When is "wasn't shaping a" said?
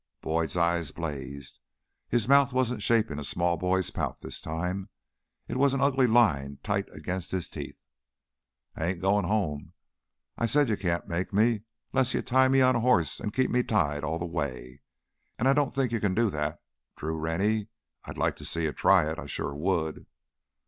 2.53-3.23